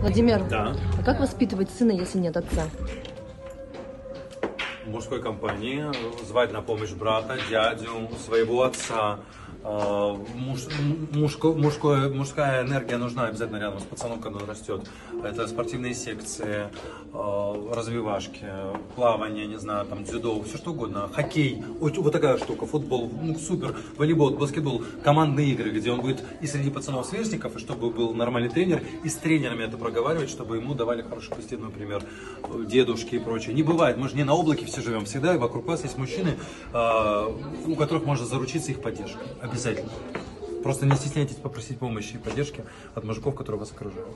[0.00, 0.74] Владимир, Да.
[0.98, 2.64] а как воспитывать сына, если нет отца?
[4.90, 5.84] Мужской компании
[6.26, 9.20] звать на помощь брата, дядю, своего отца.
[9.62, 10.68] А, муж-
[11.12, 14.88] мужко- мужское- мужская энергия нужна обязательно рядом с пацаном, когда он растет.
[15.22, 16.70] Это спортивные секции,
[17.12, 18.46] а, развивашки,
[18.96, 21.10] плавание, не знаю, там дзюдо, все что угодно.
[21.12, 26.46] Хоккей, вот, такая штука, футбол, ну, супер, волейбол, баскетбол, командные игры, где он будет и
[26.46, 30.74] среди пацанов сверстников, и чтобы был нормальный тренер, и с тренерами это проговаривать, чтобы ему
[30.74, 32.02] давали хороший позитивный пример
[32.44, 33.54] э, дедушки и прочее.
[33.54, 36.36] Не бывает, мы же не на облаке все живем, всегда вокруг вас есть мужчины,
[36.72, 37.28] а,
[37.66, 39.26] у которых можно заручиться их поддержкой.
[39.40, 39.90] Обязательно.
[40.62, 44.08] Просто не стесняйтесь попросить помощи и поддержки от мужиков, которые вас окружают.